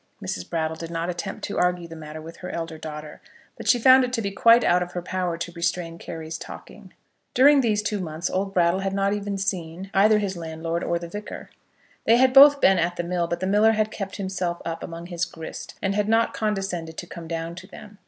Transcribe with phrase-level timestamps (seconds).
[0.19, 0.49] Mrs.
[0.49, 3.21] Brattle did not attempt to argue the matter with her elder daughter,
[3.55, 6.91] but she found it to be quite out of her power to restrain Carry's talking.
[7.35, 11.07] During these two months old Brattle had not even seen either his landlord or the
[11.07, 11.51] Vicar.
[12.05, 15.05] They had both been at the mill, but the miller had kept himself up among
[15.05, 17.99] his grist, and had not condescended to come down to them.